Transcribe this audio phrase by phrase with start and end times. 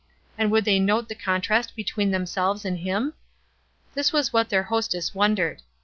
[0.35, 3.13] and would they note the contrast between themselves and him?
[3.93, 5.61] This was what their hostess wondered.